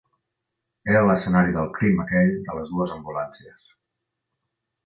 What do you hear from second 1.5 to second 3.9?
del crim aquell de les dues ambulàncies.